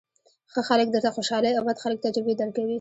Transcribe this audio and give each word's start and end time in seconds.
ښه 0.51 0.61
خلک 0.69 0.87
درته 0.91 1.09
خوشالۍ 1.15 1.51
او 1.55 1.63
بد 1.67 1.77
خلک 1.83 1.97
تجربې 2.05 2.33
درکوي. 2.37 2.69